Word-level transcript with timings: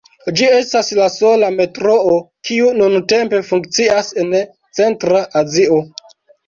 Ĝi 0.37 0.45
estas 0.59 0.87
la 0.99 1.09
sola 1.15 1.51
metroo 1.59 2.17
kiu 2.51 2.73
nuntempe 2.81 3.45
funkcias 3.53 4.13
en 4.25 4.35
Centra 4.81 5.27
Azio. 5.47 5.81